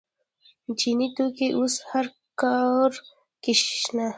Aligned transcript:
چیني 0.79 1.07
توکي 1.15 1.47
اوس 1.57 1.75
هر 1.89 2.05
کور 2.39 2.91
کې 3.43 3.53
شته. 3.61 4.05